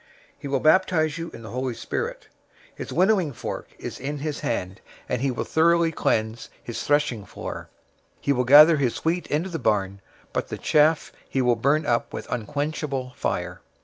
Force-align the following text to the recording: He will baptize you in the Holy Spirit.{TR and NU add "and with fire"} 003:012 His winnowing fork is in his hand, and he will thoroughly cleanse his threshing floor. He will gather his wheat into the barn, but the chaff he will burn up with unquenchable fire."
He 0.35 0.47
will 0.47 0.59
baptize 0.59 1.19
you 1.19 1.29
in 1.29 1.43
the 1.43 1.51
Holy 1.51 1.75
Spirit.{TR 1.75 2.25
and 2.25 2.25
NU 2.25 2.25
add 2.25 2.29
"and 2.31 2.47
with 2.47 2.57
fire"} 2.57 2.73
003:012 2.73 2.77
His 2.77 2.93
winnowing 2.97 3.33
fork 3.33 3.67
is 3.77 3.99
in 3.99 4.17
his 4.17 4.39
hand, 4.39 4.81
and 5.07 5.21
he 5.21 5.29
will 5.29 5.43
thoroughly 5.43 5.91
cleanse 5.91 6.49
his 6.63 6.81
threshing 6.83 7.23
floor. 7.23 7.69
He 8.19 8.33
will 8.33 8.43
gather 8.43 8.77
his 8.77 9.05
wheat 9.05 9.27
into 9.27 9.49
the 9.49 9.59
barn, 9.59 10.01
but 10.33 10.47
the 10.47 10.57
chaff 10.57 11.11
he 11.29 11.43
will 11.43 11.55
burn 11.55 11.85
up 11.85 12.13
with 12.15 12.25
unquenchable 12.31 13.13
fire." 13.15 13.61